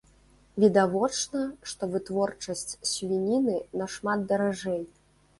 Відавочна, 0.61 1.41
што 1.71 1.89
вытворчасць 1.91 2.73
свініны 2.91 3.57
нашмат 3.83 4.25
даражэй. 4.33 4.81